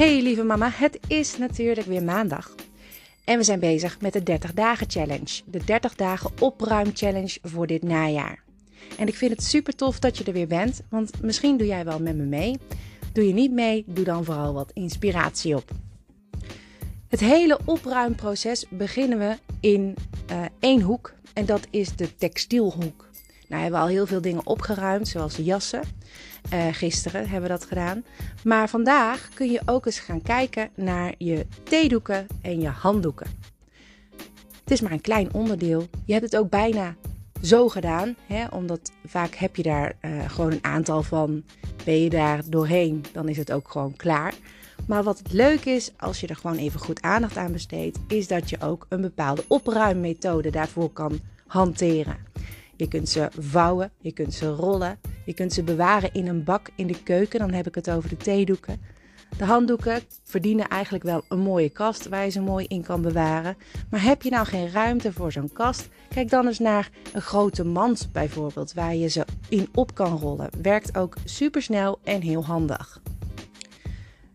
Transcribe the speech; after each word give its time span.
Hey 0.00 0.22
lieve 0.22 0.42
mama, 0.42 0.70
het 0.72 0.98
is 1.06 1.38
natuurlijk 1.38 1.86
weer 1.86 2.02
maandag. 2.02 2.54
En 3.24 3.38
we 3.38 3.44
zijn 3.44 3.60
bezig 3.60 4.00
met 4.00 4.12
de 4.12 4.22
30 4.22 4.54
dagen 4.54 4.90
challenge. 4.90 5.42
De 5.44 5.64
30 5.64 5.94
dagen 5.94 6.30
opruim 6.40 6.90
challenge 6.94 7.38
voor 7.42 7.66
dit 7.66 7.82
najaar. 7.82 8.42
En 8.98 9.06
ik 9.06 9.14
vind 9.14 9.30
het 9.30 9.42
super 9.42 9.74
tof 9.74 9.98
dat 9.98 10.18
je 10.18 10.24
er 10.24 10.32
weer 10.32 10.46
bent, 10.46 10.82
want 10.88 11.22
misschien 11.22 11.56
doe 11.56 11.66
jij 11.66 11.84
wel 11.84 12.00
met 12.00 12.16
me 12.16 12.24
mee. 12.24 12.56
Doe 13.12 13.26
je 13.26 13.32
niet 13.32 13.52
mee, 13.52 13.84
doe 13.86 14.04
dan 14.04 14.24
vooral 14.24 14.52
wat 14.52 14.70
inspiratie 14.72 15.56
op. 15.56 15.70
Het 17.08 17.20
hele 17.20 17.58
opruimproces 17.64 18.66
beginnen 18.68 19.18
we 19.18 19.36
in 19.60 19.94
uh, 20.30 20.44
één 20.58 20.80
hoek 20.80 21.12
en 21.32 21.46
dat 21.46 21.66
is 21.70 21.96
de 21.96 22.16
textielhoek. 22.16 23.09
Nou 23.50 23.62
hebben 23.62 23.80
we 23.80 23.86
al 23.86 23.92
heel 23.92 24.06
veel 24.06 24.20
dingen 24.20 24.46
opgeruimd, 24.46 25.08
zoals 25.08 25.34
de 25.34 25.44
jassen. 25.44 25.82
Uh, 26.54 26.66
gisteren 26.72 27.20
hebben 27.20 27.42
we 27.42 27.56
dat 27.58 27.64
gedaan. 27.64 28.04
Maar 28.44 28.68
vandaag 28.68 29.28
kun 29.34 29.50
je 29.50 29.60
ook 29.64 29.86
eens 29.86 29.98
gaan 29.98 30.22
kijken 30.22 30.70
naar 30.74 31.14
je 31.18 31.46
theedoeken 31.62 32.26
en 32.42 32.60
je 32.60 32.68
handdoeken. 32.68 33.26
Het 34.60 34.70
is 34.70 34.80
maar 34.80 34.92
een 34.92 35.00
klein 35.00 35.32
onderdeel. 35.32 35.86
Je 36.04 36.12
hebt 36.12 36.24
het 36.24 36.36
ook 36.36 36.50
bijna 36.50 36.94
zo 37.42 37.68
gedaan, 37.68 38.16
hè? 38.26 38.46
omdat 38.46 38.92
vaak 39.06 39.34
heb 39.34 39.56
je 39.56 39.62
daar 39.62 39.96
uh, 40.00 40.30
gewoon 40.30 40.52
een 40.52 40.64
aantal 40.64 41.02
van. 41.02 41.42
Ben 41.84 42.02
je 42.02 42.10
daar 42.10 42.42
doorheen, 42.46 43.04
dan 43.12 43.28
is 43.28 43.36
het 43.36 43.52
ook 43.52 43.70
gewoon 43.70 43.96
klaar. 43.96 44.34
Maar 44.86 45.02
wat 45.02 45.18
het 45.18 45.32
leuk 45.32 45.64
is, 45.64 45.92
als 45.96 46.20
je 46.20 46.26
er 46.26 46.36
gewoon 46.36 46.56
even 46.56 46.80
goed 46.80 47.02
aandacht 47.02 47.36
aan 47.36 47.52
besteedt, 47.52 47.98
is 48.08 48.28
dat 48.28 48.50
je 48.50 48.60
ook 48.60 48.86
een 48.88 49.00
bepaalde 49.00 49.44
opruimmethode 49.48 50.50
daarvoor 50.50 50.90
kan 50.90 51.20
hanteren. 51.46 52.16
Je 52.80 52.88
kunt 52.88 53.08
ze 53.08 53.28
vouwen, 53.38 53.92
je 53.98 54.12
kunt 54.12 54.34
ze 54.34 54.48
rollen, 54.48 54.98
je 55.24 55.34
kunt 55.34 55.52
ze 55.52 55.62
bewaren 55.62 56.12
in 56.12 56.26
een 56.26 56.44
bak 56.44 56.70
in 56.74 56.86
de 56.86 57.02
keuken. 57.02 57.38
Dan 57.38 57.52
heb 57.52 57.66
ik 57.66 57.74
het 57.74 57.90
over 57.90 58.08
de 58.08 58.16
theedoeken. 58.16 58.80
De 59.38 59.44
handdoeken 59.44 60.02
verdienen 60.22 60.68
eigenlijk 60.68 61.04
wel 61.04 61.24
een 61.28 61.38
mooie 61.38 61.70
kast 61.70 62.08
waar 62.08 62.24
je 62.24 62.30
ze 62.30 62.40
mooi 62.40 62.66
in 62.68 62.82
kan 62.82 63.02
bewaren. 63.02 63.56
Maar 63.90 64.02
heb 64.02 64.22
je 64.22 64.30
nou 64.30 64.46
geen 64.46 64.70
ruimte 64.70 65.12
voor 65.12 65.32
zo'n 65.32 65.52
kast? 65.52 65.88
Kijk 66.08 66.30
dan 66.30 66.46
eens 66.46 66.58
naar 66.58 66.90
een 67.12 67.22
grote 67.22 67.64
mand 67.64 68.08
bijvoorbeeld, 68.12 68.72
waar 68.72 68.94
je 68.94 69.08
ze 69.08 69.24
in 69.48 69.68
op 69.74 69.94
kan 69.94 70.18
rollen. 70.18 70.50
Werkt 70.62 70.96
ook 70.96 71.16
supersnel 71.24 71.98
en 72.04 72.20
heel 72.20 72.44
handig. 72.44 73.02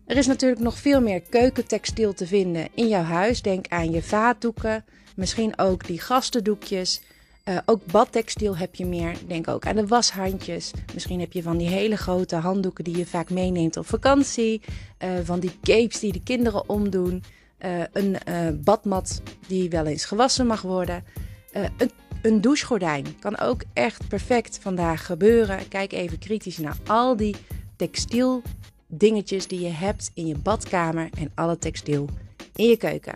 Er 0.06 0.16
is 0.16 0.26
natuurlijk 0.26 0.60
nog 0.60 0.78
veel 0.78 1.00
meer 1.00 1.20
keukentextiel 1.20 2.12
te 2.12 2.26
vinden 2.26 2.68
in 2.74 2.88
jouw 2.88 3.02
huis. 3.02 3.42
Denk 3.42 3.68
aan 3.68 3.90
je 3.90 4.02
vaatdoeken, 4.02 4.84
misschien 5.16 5.58
ook 5.58 5.86
die 5.86 6.00
gastendoekjes. 6.00 7.02
Uh, 7.48 7.58
ook 7.64 7.84
badtextiel 7.86 8.56
heb 8.56 8.74
je 8.74 8.86
meer. 8.86 9.16
Denk 9.26 9.48
ook 9.48 9.66
aan 9.66 9.76
de 9.76 9.86
washandjes. 9.86 10.70
Misschien 10.94 11.20
heb 11.20 11.32
je 11.32 11.42
van 11.42 11.56
die 11.56 11.68
hele 11.68 11.96
grote 11.96 12.36
handdoeken 12.36 12.84
die 12.84 12.96
je 12.96 13.06
vaak 13.06 13.30
meeneemt 13.30 13.76
op 13.76 13.86
vakantie. 13.86 14.62
Uh, 15.04 15.10
van 15.22 15.40
die 15.40 15.58
capes 15.62 16.00
die 16.00 16.12
de 16.12 16.22
kinderen 16.22 16.68
omdoen. 16.68 17.22
Uh, 17.64 17.82
een 17.92 18.18
badmat 18.64 19.22
die 19.46 19.70
wel 19.70 19.86
eens 19.86 20.04
gewassen 20.04 20.46
mag 20.46 20.62
worden. 20.62 21.04
Een, 21.52 21.90
een 22.22 22.40
douchegordijn 22.40 23.18
kan 23.20 23.38
ook 23.38 23.62
echt 23.72 24.08
perfect 24.08 24.58
vandaag 24.58 25.06
gebeuren. 25.06 25.68
Kijk 25.68 25.92
even 25.92 26.18
kritisch 26.18 26.58
naar 26.58 26.76
al 26.86 27.16
die 27.16 27.36
textiel 27.76 28.42
dingetjes 28.86 29.46
die 29.46 29.60
je 29.60 29.72
hebt 29.72 30.10
in 30.14 30.26
je 30.26 30.38
badkamer 30.38 31.08
en 31.18 31.32
alle 31.34 31.58
textiel 31.58 32.08
in 32.54 32.68
je 32.68 32.76
keuken. 32.76 33.14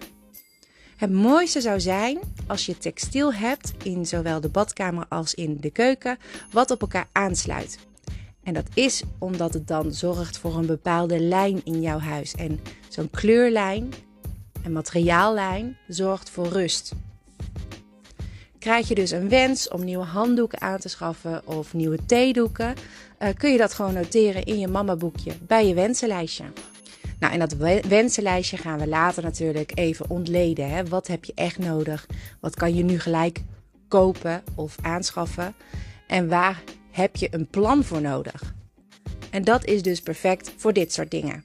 Het 1.00 1.12
mooiste 1.12 1.60
zou 1.60 1.80
zijn 1.80 2.18
als 2.46 2.66
je 2.66 2.78
textiel 2.78 3.34
hebt 3.34 3.72
in 3.82 4.06
zowel 4.06 4.40
de 4.40 4.48
badkamer 4.48 5.06
als 5.08 5.34
in 5.34 5.56
de 5.60 5.70
keuken, 5.70 6.18
wat 6.52 6.70
op 6.70 6.80
elkaar 6.80 7.08
aansluit. 7.12 7.78
En 8.42 8.54
dat 8.54 8.66
is 8.74 9.02
omdat 9.18 9.54
het 9.54 9.68
dan 9.68 9.92
zorgt 9.92 10.38
voor 10.38 10.56
een 10.56 10.66
bepaalde 10.66 11.20
lijn 11.20 11.60
in 11.64 11.80
jouw 11.80 11.98
huis. 11.98 12.34
En 12.34 12.60
zo'n 12.88 13.10
kleurlijn 13.10 13.92
en 14.62 14.72
materiaallijn 14.72 15.76
zorgt 15.88 16.30
voor 16.30 16.48
rust. 16.48 16.92
Krijg 18.58 18.88
je 18.88 18.94
dus 18.94 19.10
een 19.10 19.28
wens 19.28 19.68
om 19.68 19.84
nieuwe 19.84 20.04
handdoeken 20.04 20.60
aan 20.60 20.78
te 20.78 20.88
schaffen 20.88 21.46
of 21.46 21.74
nieuwe 21.74 21.98
theedoeken, 22.06 22.74
uh, 23.18 23.28
kun 23.36 23.52
je 23.52 23.58
dat 23.58 23.74
gewoon 23.74 23.94
noteren 23.94 24.44
in 24.44 24.58
je 24.58 24.68
mamaboekje 24.68 25.32
bij 25.46 25.66
je 25.66 25.74
wensenlijstje. 25.74 26.44
Nou, 27.20 27.32
en 27.32 27.38
dat 27.38 27.82
wensenlijstje 27.88 28.56
gaan 28.56 28.78
we 28.78 28.88
later 28.88 29.22
natuurlijk 29.22 29.72
even 29.74 30.10
ontleden. 30.10 30.70
Hè? 30.70 30.84
Wat 30.84 31.06
heb 31.06 31.24
je 31.24 31.32
echt 31.34 31.58
nodig? 31.58 32.06
Wat 32.40 32.54
kan 32.54 32.74
je 32.74 32.84
nu 32.84 32.98
gelijk 32.98 33.42
kopen 33.88 34.42
of 34.54 34.76
aanschaffen? 34.82 35.54
En 36.06 36.28
waar 36.28 36.62
heb 36.90 37.16
je 37.16 37.28
een 37.30 37.46
plan 37.46 37.84
voor 37.84 38.00
nodig? 38.00 38.54
En 39.30 39.44
dat 39.44 39.64
is 39.64 39.82
dus 39.82 40.00
perfect 40.00 40.52
voor 40.56 40.72
dit 40.72 40.92
soort 40.92 41.10
dingen. 41.10 41.44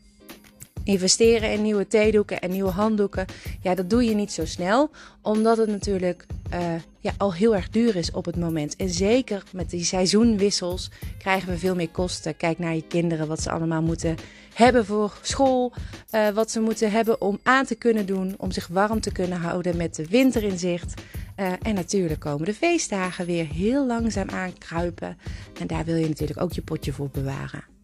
Investeren 0.85 1.51
in 1.51 1.61
nieuwe 1.61 1.87
theedoeken 1.87 2.41
en 2.41 2.51
nieuwe 2.51 2.71
handdoeken, 2.71 3.25
ja, 3.61 3.75
dat 3.75 3.89
doe 3.89 4.03
je 4.03 4.15
niet 4.15 4.31
zo 4.31 4.45
snel, 4.45 4.89
omdat 5.21 5.57
het 5.57 5.69
natuurlijk 5.69 6.25
uh, 6.53 6.59
ja, 6.99 7.11
al 7.17 7.33
heel 7.33 7.55
erg 7.55 7.69
duur 7.69 7.95
is 7.95 8.11
op 8.11 8.25
het 8.25 8.35
moment. 8.35 8.75
En 8.75 8.89
zeker 8.89 9.43
met 9.53 9.69
die 9.69 9.83
seizoenwissels 9.83 10.91
krijgen 11.17 11.49
we 11.49 11.57
veel 11.57 11.75
meer 11.75 11.89
kosten. 11.89 12.37
Kijk 12.37 12.59
naar 12.59 12.75
je 12.75 12.87
kinderen, 12.87 13.27
wat 13.27 13.41
ze 13.41 13.51
allemaal 13.51 13.81
moeten 13.81 14.15
hebben 14.53 14.85
voor 14.85 15.17
school, 15.21 15.73
uh, 16.11 16.29
wat 16.29 16.51
ze 16.51 16.59
moeten 16.59 16.91
hebben 16.91 17.21
om 17.21 17.39
aan 17.43 17.65
te 17.65 17.75
kunnen 17.75 18.05
doen, 18.05 18.35
om 18.37 18.51
zich 18.51 18.67
warm 18.67 18.99
te 18.99 19.11
kunnen 19.11 19.39
houden 19.39 19.77
met 19.77 19.95
de 19.95 20.07
winter 20.07 20.43
in 20.43 20.59
zicht. 20.59 21.01
Uh, 21.39 21.51
en 21.61 21.75
natuurlijk 21.75 22.19
komen 22.19 22.45
de 22.45 22.53
feestdagen 22.53 23.25
weer 23.25 23.47
heel 23.47 23.87
langzaam 23.87 24.29
aankruipen. 24.29 25.17
En 25.59 25.67
daar 25.67 25.85
wil 25.85 25.95
je 25.95 26.07
natuurlijk 26.07 26.41
ook 26.41 26.53
je 26.53 26.61
potje 26.61 26.93
voor 26.93 27.09
bewaren. 27.09 27.74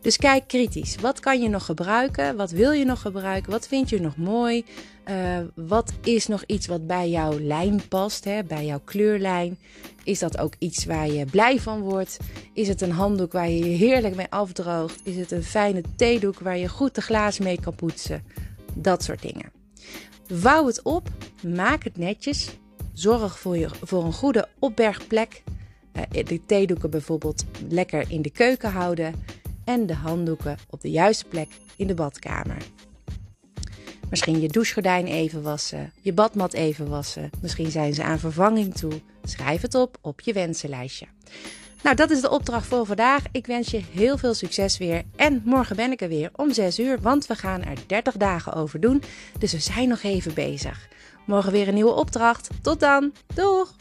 Dus 0.00 0.16
kijk 0.16 0.46
kritisch. 0.46 0.96
Wat 1.00 1.20
kan 1.20 1.42
je 1.42 1.48
nog 1.48 1.64
gebruiken? 1.64 2.36
Wat 2.36 2.50
wil 2.50 2.72
je 2.72 2.84
nog 2.84 3.00
gebruiken? 3.00 3.50
Wat 3.50 3.68
vind 3.68 3.88
je 3.88 4.00
nog 4.00 4.16
mooi? 4.16 4.64
Uh, 5.10 5.38
wat 5.54 5.92
is 6.04 6.26
nog 6.26 6.44
iets 6.46 6.66
wat 6.66 6.86
bij 6.86 7.10
jouw 7.10 7.38
lijn 7.40 7.88
past, 7.88 8.24
hè? 8.24 8.44
bij 8.44 8.66
jouw 8.66 8.80
kleurlijn? 8.84 9.58
Is 10.04 10.18
dat 10.18 10.38
ook 10.38 10.54
iets 10.58 10.84
waar 10.84 11.08
je 11.08 11.24
blij 11.24 11.60
van 11.60 11.80
wordt? 11.80 12.16
Is 12.52 12.68
het 12.68 12.80
een 12.80 12.90
handdoek 12.90 13.32
waar 13.32 13.48
je 13.48 13.70
je 13.70 13.76
heerlijk 13.76 14.14
mee 14.14 14.26
afdroogt? 14.30 15.00
Is 15.02 15.16
het 15.16 15.30
een 15.30 15.42
fijne 15.44 15.82
theedoek 15.96 16.38
waar 16.38 16.58
je 16.58 16.68
goed 16.68 16.94
de 16.94 17.00
glazen 17.00 17.44
mee 17.44 17.60
kan 17.60 17.74
poetsen? 17.74 18.22
Dat 18.74 19.02
soort 19.02 19.22
dingen. 19.22 19.52
Vouw 20.26 20.66
het 20.66 20.82
op, 20.82 21.08
maak 21.46 21.84
het 21.84 21.96
netjes. 21.96 22.50
Zorg 22.92 23.38
voor, 23.38 23.56
je, 23.56 23.68
voor 23.82 24.04
een 24.04 24.12
goede 24.12 24.48
opbergplek. 24.58 25.42
Uh, 25.92 26.24
de 26.24 26.40
theedoeken 26.46 26.90
bijvoorbeeld 26.90 27.44
lekker 27.68 28.04
in 28.10 28.22
de 28.22 28.30
keuken 28.30 28.70
houden 28.70 29.14
en 29.68 29.86
de 29.86 29.94
handdoeken 29.94 30.56
op 30.70 30.80
de 30.80 30.90
juiste 30.90 31.24
plek 31.24 31.48
in 31.76 31.86
de 31.86 31.94
badkamer. 31.94 32.56
Misschien 34.10 34.40
je 34.40 34.48
douchegordijn 34.48 35.06
even 35.06 35.42
wassen, 35.42 35.92
je 36.00 36.12
badmat 36.12 36.52
even 36.52 36.88
wassen. 36.88 37.30
Misschien 37.40 37.70
zijn 37.70 37.94
ze 37.94 38.02
aan 38.02 38.18
vervanging 38.18 38.74
toe. 38.74 39.00
Schrijf 39.22 39.60
het 39.60 39.74
op 39.74 39.98
op 40.00 40.20
je 40.20 40.32
wensenlijstje. 40.32 41.06
Nou, 41.82 41.96
dat 41.96 42.10
is 42.10 42.20
de 42.20 42.30
opdracht 42.30 42.66
voor 42.66 42.86
vandaag. 42.86 43.22
Ik 43.32 43.46
wens 43.46 43.70
je 43.70 43.82
heel 43.92 44.18
veel 44.18 44.34
succes 44.34 44.78
weer. 44.78 45.02
En 45.16 45.42
morgen 45.44 45.76
ben 45.76 45.92
ik 45.92 46.00
er 46.00 46.08
weer 46.08 46.30
om 46.36 46.52
6 46.52 46.78
uur, 46.78 47.00
want 47.00 47.26
we 47.26 47.34
gaan 47.34 47.62
er 47.62 47.76
30 47.86 48.16
dagen 48.16 48.52
over 48.52 48.80
doen. 48.80 49.02
Dus 49.38 49.52
we 49.52 49.58
zijn 49.58 49.88
nog 49.88 50.02
even 50.02 50.34
bezig. 50.34 50.88
Morgen 51.26 51.52
weer 51.52 51.68
een 51.68 51.74
nieuwe 51.74 51.94
opdracht. 51.94 52.48
Tot 52.62 52.80
dan. 52.80 53.12
Doeg! 53.34 53.74